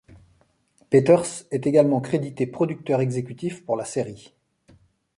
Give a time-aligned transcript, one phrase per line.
[0.89, 4.33] Peters est également crédité producteur exécutif pour la série.